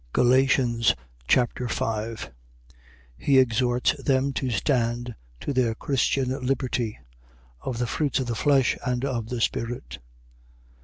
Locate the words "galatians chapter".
0.13-1.67